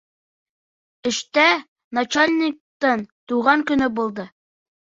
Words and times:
Эштә, 1.09 1.43
начальниктың 1.99 3.07
тыуған 3.29 3.67
көнө 3.71 3.93
булды. 4.03 4.31